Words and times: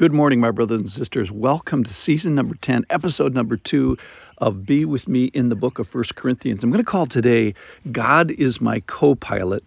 Good 0.00 0.14
morning, 0.14 0.40
my 0.40 0.50
brothers 0.50 0.80
and 0.80 0.90
sisters. 0.90 1.30
Welcome 1.30 1.84
to 1.84 1.92
season 1.92 2.34
number 2.34 2.54
10, 2.54 2.86
episode 2.88 3.34
number 3.34 3.58
2 3.58 3.98
of 4.38 4.64
Be 4.64 4.86
With 4.86 5.06
Me 5.06 5.24
in 5.34 5.50
the 5.50 5.54
book 5.54 5.78
of 5.78 5.86
First 5.86 6.16
Corinthians. 6.16 6.64
I'm 6.64 6.70
going 6.70 6.82
to 6.82 6.90
call 6.90 7.04
today 7.04 7.52
God 7.92 8.30
is 8.30 8.62
My 8.62 8.80
Co 8.86 9.14
pilot. 9.14 9.62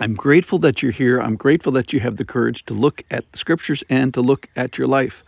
I'm 0.00 0.12
grateful 0.12 0.58
that 0.58 0.82
you're 0.82 0.92
here. 0.92 1.18
I'm 1.22 1.34
grateful 1.34 1.72
that 1.72 1.94
you 1.94 2.00
have 2.00 2.18
the 2.18 2.26
courage 2.26 2.66
to 2.66 2.74
look 2.74 3.02
at 3.10 3.24
the 3.32 3.38
scriptures 3.38 3.82
and 3.88 4.12
to 4.12 4.20
look 4.20 4.46
at 4.56 4.76
your 4.76 4.86
life. 4.86 5.24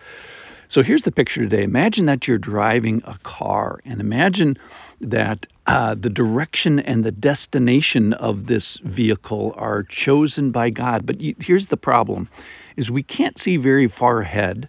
So 0.68 0.82
here's 0.82 1.05
the 1.05 1.12
picture 1.12 1.41
today. 1.41 1.62
Imagine 1.62 2.05
that 2.05 2.29
you're 2.29 2.37
driving 2.37 3.00
a 3.07 3.16
car, 3.23 3.80
and 3.87 4.02
imagine 4.02 4.59
that 5.00 5.46
uh, 5.71 5.95
the 5.95 6.11
direction 6.11 6.80
and 6.80 7.05
the 7.05 7.12
destination 7.12 8.12
of 8.14 8.48
this 8.48 8.79
vehicle 8.79 9.55
are 9.57 9.84
chosen 9.84 10.50
by 10.50 10.69
God. 10.69 11.07
But 11.07 11.20
you, 11.20 11.37
here's 11.39 11.69
the 11.69 11.77
problem 11.77 12.29
is 12.77 12.91
we 12.91 13.05
can't 13.05 13.39
see 13.39 13.57
very 13.57 13.87
far 13.87 14.20
ahead. 14.20 14.69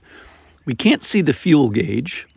We 0.66 0.76
can't 0.76 1.02
see 1.02 1.22
the 1.22 1.34
fuel 1.34 1.72
gauge. 1.72 2.28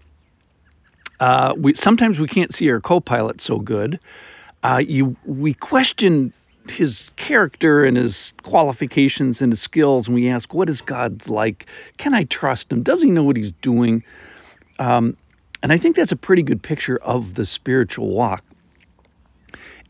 Uh, 1.20 1.52
we 1.58 1.74
sometimes 1.74 2.18
we 2.18 2.26
can't 2.26 2.54
see 2.54 2.70
our 2.70 2.80
co-pilot 2.80 3.42
so 3.42 3.58
good. 3.58 4.00
Uh, 4.62 4.82
you 4.86 5.14
we 5.26 5.52
question 5.52 6.32
his 6.70 7.10
character 7.16 7.84
and 7.84 7.98
his 7.98 8.32
qualifications 8.44 9.42
and 9.42 9.52
his 9.52 9.60
skills, 9.60 10.08
and 10.08 10.14
we 10.14 10.30
ask, 10.30 10.54
what 10.54 10.70
is 10.70 10.80
God 10.80 11.28
like? 11.28 11.66
Can 11.98 12.14
I 12.14 12.24
trust 12.24 12.72
him? 12.72 12.82
Does 12.82 13.02
he 13.02 13.10
know 13.10 13.24
what 13.24 13.36
he's 13.36 13.52
doing? 13.52 14.02
Um, 14.78 15.18
and 15.62 15.70
I 15.70 15.76
think 15.76 15.96
that's 15.96 16.12
a 16.12 16.16
pretty 16.16 16.42
good 16.42 16.62
picture 16.62 16.96
of 16.96 17.34
the 17.34 17.44
spiritual 17.44 18.08
walk. 18.08 18.42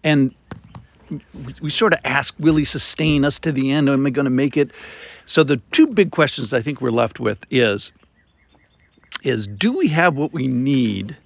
And 0.04 0.34
we 1.60 1.70
sort 1.70 1.92
of 1.92 2.00
ask, 2.04 2.34
will 2.38 2.56
he 2.56 2.64
sustain 2.64 3.24
us 3.24 3.38
to 3.40 3.52
the 3.52 3.72
end? 3.72 3.88
Am 3.88 4.06
I 4.06 4.10
going 4.10 4.24
to 4.24 4.30
make 4.30 4.56
it? 4.56 4.70
So 5.26 5.42
the 5.42 5.56
two 5.72 5.86
big 5.86 6.12
questions 6.12 6.52
I 6.52 6.62
think 6.62 6.80
we're 6.80 6.90
left 6.90 7.18
with 7.18 7.38
is 7.50 7.90
is 9.22 9.46
do 9.46 9.72
we 9.72 9.88
have 9.88 10.16
what 10.16 10.32
we 10.32 10.48
need 10.48 11.16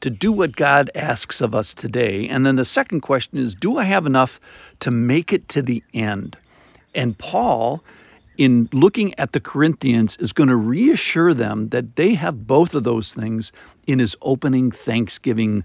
to 0.00 0.10
do 0.10 0.32
what 0.32 0.56
God 0.56 0.90
asks 0.94 1.40
of 1.40 1.54
us 1.54 1.74
today? 1.74 2.28
And 2.28 2.44
then 2.44 2.56
the 2.56 2.64
second 2.64 3.02
question 3.02 3.38
is 3.38 3.54
do 3.54 3.78
I 3.78 3.84
have 3.84 4.06
enough 4.06 4.40
to 4.80 4.90
make 4.90 5.32
it 5.32 5.48
to 5.50 5.62
the 5.62 5.82
end? 5.94 6.36
And 6.94 7.16
Paul 7.16 7.84
in 8.38 8.68
looking 8.72 9.18
at 9.18 9.32
the 9.32 9.40
Corinthians 9.40 10.16
is 10.20 10.32
going 10.32 10.48
to 10.48 10.56
reassure 10.56 11.32
them 11.32 11.68
that 11.70 11.96
they 11.96 12.14
have 12.14 12.46
both 12.46 12.74
of 12.74 12.84
those 12.84 13.14
things 13.14 13.52
in 13.86 13.98
his 13.98 14.16
opening 14.22 14.70
thanksgiving 14.70 15.64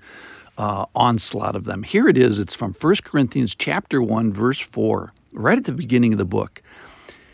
uh, 0.61 0.85
onslaught 0.93 1.55
of 1.55 1.63
them. 1.63 1.81
Here 1.81 2.07
it 2.07 2.19
is. 2.19 2.37
It's 2.37 2.53
from 2.53 2.75
1 2.79 2.95
Corinthians 3.03 3.55
chapter 3.55 3.99
1 3.99 4.31
verse 4.31 4.59
4, 4.59 5.11
right 5.33 5.57
at 5.57 5.63
the 5.63 5.71
beginning 5.71 6.13
of 6.13 6.19
the 6.19 6.25
book. 6.25 6.61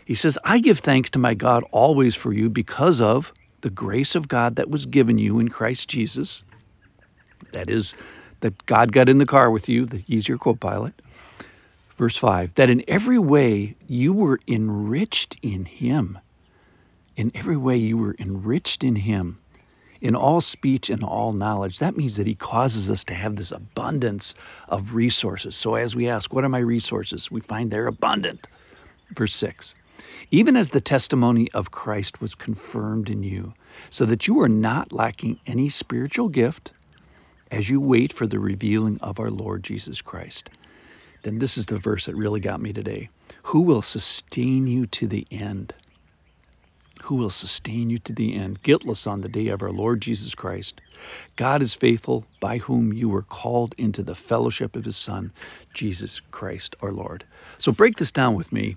He 0.06 0.14
says, 0.14 0.38
I 0.44 0.60
give 0.60 0.78
thanks 0.78 1.10
to 1.10 1.18
my 1.18 1.34
God 1.34 1.62
always 1.70 2.14
for 2.14 2.32
you 2.32 2.48
because 2.48 3.02
of 3.02 3.30
the 3.60 3.68
grace 3.68 4.14
of 4.14 4.28
God 4.28 4.56
that 4.56 4.70
was 4.70 4.86
given 4.86 5.18
you 5.18 5.40
in 5.40 5.50
Christ 5.50 5.90
Jesus. 5.90 6.42
That 7.52 7.68
is, 7.68 7.94
that 8.40 8.64
God 8.64 8.92
got 8.92 9.10
in 9.10 9.18
the 9.18 9.26
car 9.26 9.50
with 9.50 9.68
you, 9.68 9.84
that 9.84 10.00
He's 10.00 10.26
your 10.26 10.38
co 10.38 10.54
pilot. 10.54 10.94
Verse 11.98 12.16
5 12.16 12.54
that 12.54 12.70
in 12.70 12.82
every 12.88 13.18
way 13.18 13.74
you 13.88 14.14
were 14.14 14.40
enriched 14.48 15.36
in 15.42 15.66
Him. 15.66 16.18
In 17.16 17.30
every 17.34 17.58
way 17.58 17.76
you 17.76 17.98
were 17.98 18.16
enriched 18.18 18.84
in 18.84 18.96
Him. 18.96 19.38
In 20.00 20.14
all 20.14 20.40
speech 20.40 20.90
and 20.90 21.02
all 21.02 21.32
knowledge. 21.32 21.78
That 21.78 21.96
means 21.96 22.16
that 22.16 22.26
He 22.26 22.34
causes 22.34 22.90
us 22.90 23.04
to 23.04 23.14
have 23.14 23.36
this 23.36 23.52
abundance 23.52 24.34
of 24.68 24.94
resources. 24.94 25.56
So 25.56 25.74
as 25.74 25.96
we 25.96 26.08
ask, 26.08 26.32
What 26.32 26.44
are 26.44 26.48
my 26.48 26.58
resources? 26.58 27.30
we 27.30 27.40
find 27.40 27.70
they're 27.70 27.86
abundant. 27.86 28.46
Verse 29.14 29.34
6 29.34 29.74
even 30.30 30.56
as 30.56 30.68
the 30.68 30.80
testimony 30.80 31.50
of 31.52 31.70
Christ 31.70 32.20
was 32.20 32.34
confirmed 32.34 33.10
in 33.10 33.22
you, 33.22 33.54
so 33.90 34.04
that 34.06 34.26
you 34.26 34.40
are 34.40 34.48
not 34.48 34.92
lacking 34.92 35.40
any 35.46 35.68
spiritual 35.68 36.28
gift 36.28 36.72
as 37.50 37.68
you 37.68 37.80
wait 37.80 38.12
for 38.12 38.26
the 38.26 38.38
revealing 38.38 38.98
of 39.00 39.18
our 39.18 39.30
Lord 39.30 39.62
Jesus 39.62 40.02
Christ. 40.02 40.50
Then 41.22 41.38
this 41.38 41.58
is 41.58 41.66
the 41.66 41.78
verse 41.78 42.06
that 42.06 42.14
really 42.14 42.40
got 42.40 42.60
me 42.60 42.72
today. 42.72 43.08
Who 43.44 43.62
will 43.62 43.82
sustain 43.82 44.66
you 44.66 44.86
to 44.86 45.06
the 45.06 45.26
end? 45.30 45.74
Who 47.08 47.14
will 47.14 47.30
sustain 47.30 47.88
you 47.88 47.98
to 48.00 48.12
the 48.12 48.34
end, 48.36 48.62
guiltless 48.62 49.06
on 49.06 49.22
the 49.22 49.30
day 49.30 49.48
of 49.48 49.62
our 49.62 49.72
Lord 49.72 50.02
Jesus 50.02 50.34
Christ? 50.34 50.82
God 51.36 51.62
is 51.62 51.72
faithful, 51.72 52.26
by 52.38 52.58
whom 52.58 52.92
you 52.92 53.08
were 53.08 53.22
called 53.22 53.74
into 53.78 54.02
the 54.02 54.14
fellowship 54.14 54.76
of 54.76 54.84
his 54.84 54.98
Son, 54.98 55.32
Jesus 55.72 56.20
Christ 56.32 56.76
our 56.82 56.92
Lord. 56.92 57.24
So 57.56 57.72
break 57.72 57.96
this 57.96 58.12
down 58.12 58.34
with 58.34 58.52
me. 58.52 58.76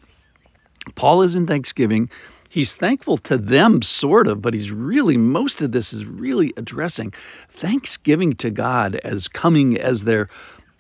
Paul 0.95 1.23
is 1.23 1.35
in 1.35 1.45
Thanksgiving. 1.45 2.09
He's 2.47 2.73
thankful 2.73 3.17
to 3.17 3.37
them, 3.37 3.81
sort 3.81 4.29
of, 4.29 4.41
but 4.41 4.53
he's 4.53 4.71
really, 4.71 5.17
most 5.17 5.61
of 5.61 5.73
this 5.73 5.91
is 5.91 6.05
really 6.05 6.53
addressing 6.55 7.13
thanksgiving 7.57 8.31
to 8.35 8.49
God 8.49 8.95
as 8.95 9.27
coming 9.27 9.77
as 9.77 10.05
their 10.05 10.29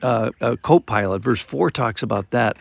uh, 0.01 0.31
uh, 0.39 0.55
co 0.55 0.79
pilot. 0.79 1.21
Verse 1.21 1.41
4 1.41 1.69
talks 1.69 2.01
about 2.01 2.31
that. 2.31 2.55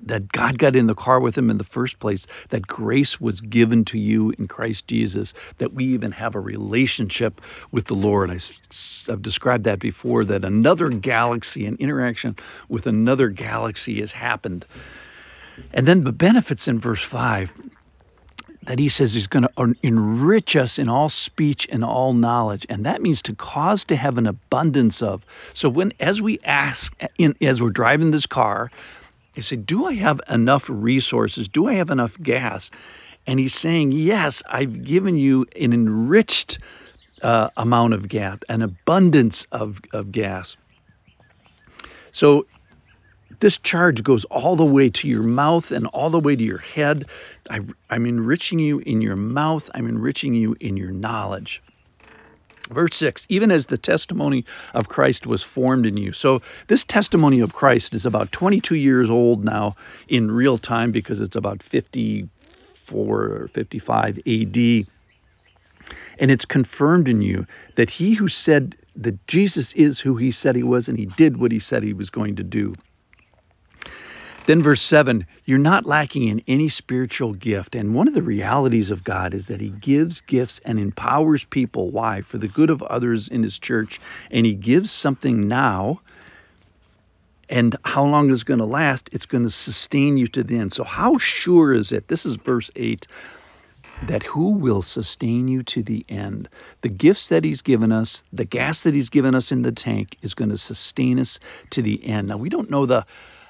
That 0.00 0.30
God 0.30 0.58
got 0.58 0.76
in 0.76 0.86
the 0.86 0.94
car 0.94 1.20
with 1.20 1.36
him 1.36 1.50
in 1.50 1.58
the 1.58 1.64
first 1.64 1.98
place, 1.98 2.26
that 2.50 2.66
grace 2.66 3.20
was 3.20 3.40
given 3.40 3.84
to 3.86 3.98
you 3.98 4.32
in 4.38 4.46
Christ 4.46 4.86
Jesus, 4.86 5.34
that 5.58 5.72
we 5.72 5.84
even 5.86 6.12
have 6.12 6.34
a 6.34 6.40
relationship 6.40 7.40
with 7.72 7.86
the 7.86 7.94
Lord. 7.94 8.30
I, 8.30 8.38
have 9.08 9.22
described 9.22 9.64
that 9.64 9.80
before, 9.80 10.24
that 10.26 10.44
another 10.44 10.88
galaxy, 10.88 11.66
an 11.66 11.76
interaction 11.80 12.36
with 12.68 12.86
another 12.86 13.28
galaxy 13.28 14.00
has 14.00 14.12
happened. 14.12 14.64
And 15.72 15.86
then 15.86 16.04
the 16.04 16.12
benefits 16.12 16.68
in 16.68 16.78
verse 16.78 17.02
5 17.02 17.50
that 18.68 18.78
he 18.78 18.90
says 18.90 19.14
he's 19.14 19.26
going 19.26 19.44
to 19.44 19.74
enrich 19.82 20.54
us 20.54 20.78
in 20.78 20.90
all 20.90 21.08
speech 21.08 21.66
and 21.70 21.82
all 21.82 22.12
knowledge 22.12 22.66
and 22.68 22.84
that 22.84 23.00
means 23.00 23.22
to 23.22 23.34
cause 23.34 23.84
to 23.86 23.96
have 23.96 24.18
an 24.18 24.26
abundance 24.26 25.00
of 25.00 25.24
so 25.54 25.70
when 25.70 25.92
as 26.00 26.20
we 26.20 26.38
ask 26.44 26.94
in, 27.16 27.34
as 27.40 27.62
we're 27.62 27.70
driving 27.70 28.10
this 28.10 28.26
car 28.26 28.70
he 29.38 29.42
said 29.42 29.64
do 29.64 29.86
i 29.86 29.94
have 29.94 30.20
enough 30.28 30.64
resources 30.68 31.48
do 31.48 31.68
i 31.68 31.74
have 31.74 31.90
enough 31.90 32.20
gas 32.20 32.72
and 33.24 33.38
he's 33.38 33.54
saying 33.54 33.92
yes 33.92 34.42
i've 34.48 34.82
given 34.82 35.16
you 35.16 35.46
an 35.60 35.72
enriched 35.72 36.58
uh, 37.22 37.48
amount 37.56 37.94
of 37.94 38.08
gas 38.08 38.38
an 38.48 38.62
abundance 38.62 39.46
of, 39.52 39.80
of 39.92 40.10
gas 40.10 40.56
so 42.10 42.46
this 43.38 43.58
charge 43.58 44.02
goes 44.02 44.24
all 44.24 44.56
the 44.56 44.64
way 44.64 44.90
to 44.90 45.06
your 45.06 45.22
mouth 45.22 45.70
and 45.70 45.86
all 45.86 46.10
the 46.10 46.18
way 46.18 46.34
to 46.34 46.42
your 46.42 46.58
head. 46.58 47.06
I, 47.48 47.60
am 47.90 48.06
enriching 48.06 48.58
you 48.58 48.80
in 48.80 49.00
your 49.00 49.14
mouth, 49.14 49.70
I'm 49.74 49.86
enriching 49.86 50.34
you 50.34 50.56
in 50.58 50.76
your 50.76 50.90
knowledge. 50.90 51.62
Verse 52.70 52.96
6 52.96 53.26
Even 53.28 53.50
as 53.50 53.66
the 53.66 53.78
testimony 53.78 54.44
of 54.74 54.88
Christ 54.88 55.26
was 55.26 55.42
formed 55.42 55.86
in 55.86 55.96
you. 55.96 56.12
So, 56.12 56.42
this 56.68 56.84
testimony 56.84 57.40
of 57.40 57.54
Christ 57.54 57.94
is 57.94 58.06
about 58.06 58.32
22 58.32 58.76
years 58.76 59.10
old 59.10 59.44
now 59.44 59.76
in 60.08 60.30
real 60.30 60.58
time 60.58 60.92
because 60.92 61.20
it's 61.20 61.36
about 61.36 61.62
54 61.62 62.28
or 62.94 63.50
55 63.54 64.18
AD. 64.18 64.86
And 66.20 66.30
it's 66.30 66.44
confirmed 66.44 67.08
in 67.08 67.22
you 67.22 67.46
that 67.76 67.88
he 67.88 68.14
who 68.14 68.28
said 68.28 68.76
that 68.96 69.26
Jesus 69.26 69.72
is 69.74 70.00
who 70.00 70.16
he 70.16 70.30
said 70.30 70.56
he 70.56 70.62
was 70.62 70.88
and 70.88 70.98
he 70.98 71.06
did 71.06 71.36
what 71.38 71.52
he 71.52 71.58
said 71.60 71.82
he 71.82 71.92
was 71.92 72.10
going 72.10 72.36
to 72.36 72.42
do. 72.42 72.74
Then, 74.48 74.62
verse 74.62 74.80
7 74.80 75.26
you're 75.44 75.58
not 75.58 75.84
lacking 75.84 76.26
in 76.26 76.42
any 76.48 76.70
spiritual 76.70 77.34
gift. 77.34 77.74
And 77.74 77.94
one 77.94 78.08
of 78.08 78.14
the 78.14 78.22
realities 78.22 78.90
of 78.90 79.04
God 79.04 79.34
is 79.34 79.48
that 79.48 79.60
He 79.60 79.68
gives 79.68 80.22
gifts 80.22 80.58
and 80.64 80.78
empowers 80.78 81.44
people. 81.44 81.90
Why? 81.90 82.22
For 82.22 82.38
the 82.38 82.48
good 82.48 82.70
of 82.70 82.82
others 82.82 83.28
in 83.28 83.42
His 83.42 83.58
church. 83.58 84.00
And 84.30 84.46
He 84.46 84.54
gives 84.54 84.90
something 84.90 85.48
now. 85.48 86.00
And 87.50 87.76
how 87.84 88.06
long 88.06 88.30
is 88.30 88.42
going 88.42 88.60
to 88.60 88.64
last? 88.64 89.10
It's 89.12 89.26
going 89.26 89.44
to 89.44 89.50
sustain 89.50 90.16
you 90.16 90.26
to 90.28 90.42
the 90.42 90.56
end. 90.56 90.72
So, 90.72 90.82
how 90.82 91.18
sure 91.18 91.74
is 91.74 91.92
it? 91.92 92.08
This 92.08 92.24
is 92.24 92.36
verse 92.36 92.70
8 92.74 93.06
that 94.04 94.22
who 94.22 94.52
will 94.52 94.80
sustain 94.80 95.48
you 95.48 95.62
to 95.64 95.82
the 95.82 96.06
end. 96.08 96.48
The 96.80 96.88
gifts 96.88 97.28
that 97.28 97.44
he's 97.44 97.60
given 97.60 97.92
us, 97.92 98.22
the 98.32 98.46
gas 98.46 98.84
that 98.84 98.94
he's 98.94 99.10
given 99.10 99.34
us 99.34 99.52
in 99.52 99.60
the 99.60 99.72
tank 99.72 100.16
is 100.22 100.32
going 100.32 100.48
to 100.50 100.56
sustain 100.56 101.18
us 101.18 101.38
to 101.68 101.82
the 101.82 102.02
end. 102.06 102.28
Now 102.28 102.38
we 102.38 102.48
don't 102.48 102.70
know 102.70 102.86
the 102.86 103.04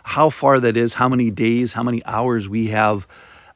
how 0.08 0.30
far 0.30 0.58
that 0.58 0.74
is, 0.74 0.94
how 0.94 1.06
many 1.06 1.30
days, 1.30 1.70
how 1.70 1.82
many 1.82 2.02
hours 2.06 2.48
we 2.48 2.68
have 2.68 3.06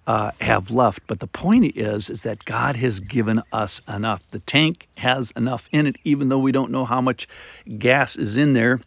uh, 0.06 0.32
have 0.38 0.70
left. 0.70 1.00
But 1.06 1.18
the 1.18 1.26
point 1.26 1.78
is, 1.78 2.10
is 2.10 2.24
that 2.24 2.44
God 2.44 2.76
has 2.76 3.00
given 3.00 3.42
us 3.54 3.80
enough. 3.88 4.22
The 4.32 4.38
tank 4.40 4.86
has 4.98 5.30
enough 5.30 5.66
in 5.72 5.86
it, 5.86 5.96
even 6.04 6.28
though 6.28 6.38
we 6.38 6.52
don't 6.52 6.70
know 6.70 6.84
how 6.84 7.00
much 7.00 7.26
gas 7.78 8.16
is 8.16 8.36
in 8.36 8.52
there. 8.52 8.80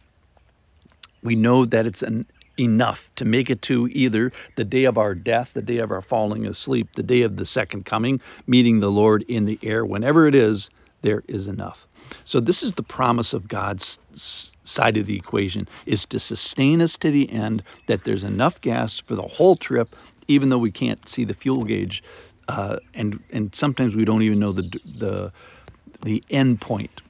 We 1.23 1.35
know 1.35 1.65
that 1.65 1.87
it's 1.87 2.03
an, 2.03 2.27
enough 2.59 3.09
to 3.15 3.25
make 3.25 3.49
it 3.49 3.63
to 3.63 3.87
either 3.87 4.31
the 4.57 4.63
day 4.63 4.83
of 4.83 4.99
our 4.99 5.15
death, 5.15 5.49
the 5.55 5.63
day 5.63 5.79
of 5.79 5.89
our 5.89 6.03
falling 6.03 6.45
asleep, 6.45 6.89
the 6.95 7.01
day 7.01 7.23
of 7.23 7.35
the 7.35 7.47
second 7.47 7.87
coming, 7.87 8.21
meeting 8.45 8.77
the 8.77 8.91
Lord 8.91 9.23
in 9.23 9.45
the 9.45 9.57
air. 9.63 9.83
Whenever 9.83 10.27
it 10.27 10.35
is, 10.35 10.69
there 11.05 11.23
is 11.27 11.47
enough. 11.47 11.87
So 12.23 12.39
this 12.39 12.63
is 12.63 12.73
the 12.73 12.83
promise 12.83 13.33
of 13.33 13.47
God's 13.47 13.99
side 14.63 14.97
of 14.97 15.05
the 15.05 15.15
equation 15.15 15.67
is 15.85 16.05
to 16.07 16.19
sustain 16.19 16.81
us 16.81 16.97
to 16.97 17.11
the 17.11 17.31
end 17.31 17.63
that 17.87 18.03
there's 18.03 18.23
enough 18.23 18.61
gas 18.61 18.99
for 18.99 19.15
the 19.15 19.21
whole 19.21 19.55
trip 19.55 19.95
even 20.27 20.49
though 20.49 20.57
we 20.57 20.71
can't 20.71 21.07
see 21.07 21.23
the 21.23 21.33
fuel 21.33 21.63
gauge, 21.63 22.03
uh, 22.47 22.77
and 22.93 23.21
and 23.31 23.53
sometimes 23.55 23.95
we 23.95 24.05
don't 24.05 24.23
even 24.23 24.39
know 24.39 24.51
the 24.51 24.63
the 24.97 25.31
the 26.03 26.23
end 26.29 26.61
point. 26.61 27.01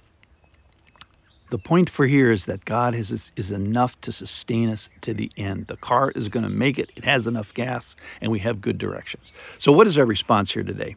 The 1.52 1.58
point 1.60 1.90
for 1.90 2.08
here 2.08 2.32
is 2.32 2.46
that 2.46 2.66
God 2.66 2.96
is 2.96 3.32
is 3.36 3.52
enough 3.52 4.00
to 4.02 4.12
sustain 4.12 4.70
us 4.70 4.90
to 5.02 5.14
the 5.14 5.32
end. 5.38 5.68
The 5.68 5.78
car 5.78 6.12
is 6.12 6.28
going 6.28 6.44
to 6.44 6.50
make 6.50 6.80
it. 6.80 6.92
It 6.96 7.06
has 7.06 7.28
enough 7.28 7.54
gas, 7.54 7.96
and 8.22 8.32
we 8.32 8.40
have 8.40 8.62
good 8.62 8.78
directions. 8.78 9.32
So, 9.60 9.72
what 9.72 9.88
is 9.88 9.98
our 9.98 10.06
response 10.06 10.52
here 10.52 10.64
today? 10.64 10.96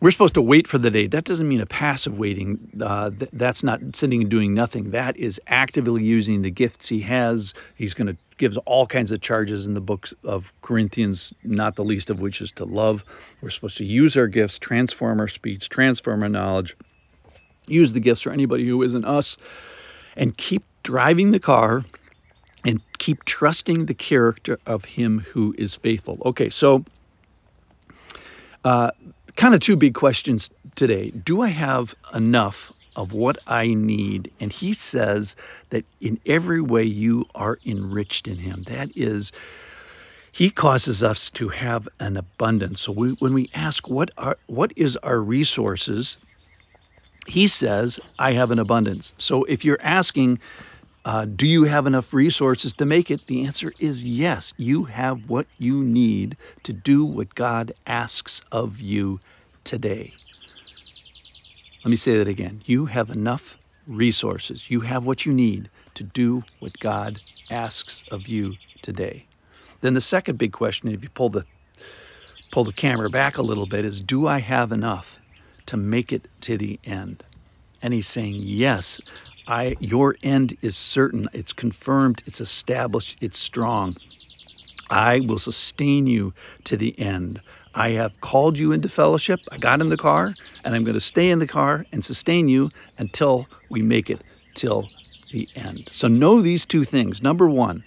We're 0.00 0.10
supposed 0.10 0.34
to 0.34 0.42
wait 0.42 0.68
for 0.68 0.78
the 0.78 0.90
day. 0.90 1.06
That 1.06 1.24
doesn't 1.24 1.48
mean 1.48 1.60
a 1.60 1.66
passive 1.66 2.18
waiting. 2.18 2.58
Uh, 2.80 3.10
th- 3.10 3.30
that's 3.32 3.62
not 3.62 3.80
sitting 3.94 4.20
and 4.20 4.30
doing 4.30 4.52
nothing. 4.52 4.90
That 4.90 5.16
is 5.16 5.40
actively 5.46 6.04
using 6.04 6.42
the 6.42 6.50
gifts 6.50 6.88
he 6.88 7.00
has. 7.00 7.54
He's 7.76 7.94
going 7.94 8.08
to 8.08 8.16
give 8.36 8.58
all 8.66 8.86
kinds 8.86 9.10
of 9.10 9.20
charges 9.22 9.66
in 9.66 9.74
the 9.74 9.80
books 9.80 10.12
of 10.22 10.52
Corinthians, 10.60 11.32
not 11.44 11.76
the 11.76 11.84
least 11.84 12.10
of 12.10 12.20
which 12.20 12.40
is 12.42 12.52
to 12.52 12.64
love. 12.64 13.04
We're 13.40 13.50
supposed 13.50 13.78
to 13.78 13.84
use 13.84 14.16
our 14.16 14.26
gifts, 14.26 14.58
transform 14.58 15.18
our 15.18 15.28
speech, 15.28 15.68
transform 15.70 16.22
our 16.22 16.28
knowledge, 16.28 16.76
use 17.66 17.94
the 17.94 18.00
gifts 18.00 18.20
for 18.20 18.32
anybody 18.32 18.66
who 18.66 18.82
isn't 18.82 19.04
us, 19.04 19.38
and 20.14 20.36
keep 20.36 20.62
driving 20.82 21.30
the 21.30 21.40
car 21.40 21.84
and 22.64 22.80
keep 22.98 23.24
trusting 23.24 23.86
the 23.86 23.94
character 23.94 24.58
of 24.66 24.84
him 24.84 25.20
who 25.20 25.54
is 25.56 25.74
faithful. 25.74 26.18
Okay, 26.26 26.50
so. 26.50 26.84
Uh, 28.64 28.90
kind 29.36 29.54
of 29.54 29.60
two 29.60 29.76
big 29.76 29.94
questions 29.94 30.50
today. 30.74 31.10
Do 31.10 31.42
I 31.42 31.48
have 31.48 31.94
enough 32.14 32.72
of 32.96 33.12
what 33.12 33.38
I 33.46 33.74
need? 33.74 34.30
And 34.40 34.50
he 34.50 34.72
says 34.72 35.36
that 35.70 35.84
in 36.00 36.18
every 36.26 36.60
way 36.60 36.82
you 36.82 37.26
are 37.34 37.58
enriched 37.64 38.26
in 38.26 38.38
him. 38.38 38.62
That 38.64 38.90
is, 38.96 39.32
he 40.32 40.50
causes 40.50 41.04
us 41.04 41.30
to 41.32 41.48
have 41.48 41.88
an 42.00 42.16
abundance. 42.16 42.80
So 42.80 42.92
we, 42.92 43.10
when 43.12 43.34
we 43.34 43.50
ask 43.54 43.88
what 43.88 44.10
are 44.18 44.38
what 44.46 44.72
is 44.76 44.96
our 44.98 45.20
resources, 45.20 46.18
he 47.26 47.48
says, 47.48 48.00
I 48.18 48.32
have 48.32 48.50
an 48.50 48.58
abundance. 48.58 49.12
So 49.18 49.44
if 49.44 49.64
you're 49.64 49.80
asking, 49.82 50.38
uh, 51.06 51.24
do 51.24 51.46
you 51.46 51.62
have 51.62 51.86
enough 51.86 52.12
resources 52.12 52.72
to 52.72 52.84
make 52.84 53.12
it? 53.12 53.24
The 53.28 53.44
answer 53.44 53.72
is 53.78 54.02
yes. 54.02 54.52
You 54.56 54.82
have 54.84 55.30
what 55.30 55.46
you 55.56 55.84
need 55.84 56.36
to 56.64 56.72
do 56.72 57.04
what 57.04 57.32
God 57.36 57.72
asks 57.86 58.42
of 58.50 58.80
you 58.80 59.20
today. 59.62 60.12
Let 61.84 61.90
me 61.90 61.96
say 61.96 62.18
that 62.18 62.26
again. 62.26 62.60
You 62.66 62.86
have 62.86 63.10
enough 63.10 63.56
resources. 63.86 64.68
You 64.68 64.80
have 64.80 65.04
what 65.04 65.24
you 65.24 65.32
need 65.32 65.70
to 65.94 66.02
do 66.02 66.42
what 66.58 66.76
God 66.80 67.20
asks 67.50 68.02
of 68.10 68.26
you 68.26 68.56
today. 68.82 69.24
Then 69.82 69.94
the 69.94 70.00
second 70.00 70.38
big 70.38 70.50
question, 70.50 70.88
if 70.88 71.04
you 71.04 71.08
pull 71.10 71.28
the 71.28 71.46
pull 72.50 72.64
the 72.64 72.72
camera 72.72 73.10
back 73.10 73.38
a 73.38 73.42
little 73.42 73.66
bit, 73.66 73.84
is 73.84 74.00
do 74.00 74.26
I 74.26 74.40
have 74.40 74.72
enough 74.72 75.20
to 75.66 75.76
make 75.76 76.12
it 76.12 76.26
to 76.40 76.58
the 76.58 76.80
end? 76.82 77.22
And 77.80 77.94
he's 77.94 78.08
saying, 78.08 78.40
Yes, 78.42 79.00
I 79.46 79.76
your 79.80 80.16
end 80.22 80.56
is 80.62 80.76
certain, 80.76 81.28
it's 81.32 81.52
confirmed, 81.52 82.22
it's 82.26 82.40
established, 82.40 83.18
it's 83.20 83.38
strong. 83.38 83.96
I 84.90 85.20
will 85.20 85.38
sustain 85.38 86.06
you 86.06 86.32
to 86.64 86.76
the 86.76 86.98
end. 86.98 87.40
I 87.74 87.90
have 87.90 88.20
called 88.20 88.58
you 88.58 88.72
into 88.72 88.88
fellowship. 88.88 89.40
I 89.50 89.58
got 89.58 89.80
in 89.80 89.88
the 89.88 89.96
car, 89.96 90.34
and 90.64 90.74
I'm 90.74 90.84
going 90.84 90.94
to 90.94 91.00
stay 91.00 91.30
in 91.30 91.38
the 91.38 91.46
car 91.46 91.84
and 91.92 92.04
sustain 92.04 92.48
you 92.48 92.70
until 92.98 93.48
we 93.68 93.82
make 93.82 94.10
it 94.10 94.22
till 94.54 94.88
the 95.32 95.48
end. 95.56 95.90
So 95.92 96.08
know 96.08 96.40
these 96.40 96.64
two 96.64 96.84
things. 96.84 97.22
Number 97.22 97.48
one, 97.48 97.84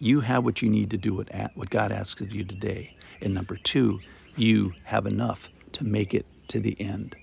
you 0.00 0.20
have 0.20 0.44
what 0.44 0.60
you 0.60 0.68
need 0.68 0.90
to 0.90 0.98
do 0.98 1.14
what, 1.14 1.28
what 1.54 1.70
God 1.70 1.92
asks 1.92 2.20
of 2.20 2.34
you 2.34 2.44
today. 2.44 2.92
And 3.20 3.32
number 3.32 3.56
two, 3.56 4.00
you 4.36 4.74
have 4.84 5.06
enough 5.06 5.48
to 5.74 5.84
make 5.84 6.12
it 6.12 6.26
to 6.48 6.60
the 6.60 6.78
end. 6.80 7.14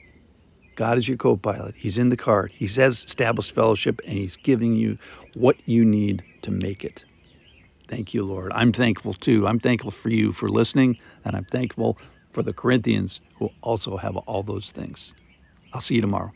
God 0.79 0.97
is 0.97 1.09
your 1.09 1.17
co 1.17 1.35
pilot. 1.35 1.75
He's 1.77 1.97
in 1.97 2.07
the 2.07 2.15
car. 2.15 2.47
He 2.47 2.65
says 2.65 3.03
established 3.03 3.53
fellowship, 3.53 3.99
and 4.07 4.17
He's 4.17 4.37
giving 4.37 4.75
you 4.75 4.97
what 5.33 5.57
you 5.65 5.83
need 5.83 6.23
to 6.43 6.51
make 6.51 6.85
it. 6.85 7.03
Thank 7.89 8.13
you, 8.13 8.23
Lord. 8.23 8.53
I'm 8.55 8.71
thankful 8.71 9.13
too. 9.13 9.45
I'm 9.45 9.59
thankful 9.59 9.91
for 9.91 10.07
you 10.07 10.31
for 10.31 10.47
listening, 10.47 10.97
and 11.25 11.35
I'm 11.35 11.43
thankful 11.43 11.97
for 12.31 12.43
the 12.43 12.53
Corinthians 12.53 13.19
who 13.33 13.51
also 13.61 13.97
have 13.97 14.15
all 14.15 14.41
those 14.41 14.71
things. 14.71 15.13
I'll 15.73 15.81
see 15.81 15.95
you 15.95 16.01
tomorrow. 16.01 16.31